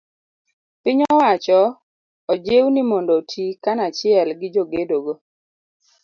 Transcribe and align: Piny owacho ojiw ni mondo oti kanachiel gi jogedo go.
Piny 0.81 1.01
owacho 1.13 1.59
ojiw 2.31 2.65
ni 2.71 2.81
mondo 2.89 3.11
oti 3.21 3.43
kanachiel 3.63 4.29
gi 4.39 4.47
jogedo 4.55 4.97
go. 5.05 5.13